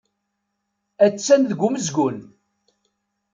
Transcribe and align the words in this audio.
Attan 1.05 1.41
deg 1.49 1.59
umezgun. 1.67 2.17